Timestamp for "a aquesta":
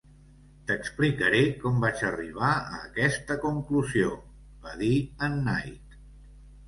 2.55-3.37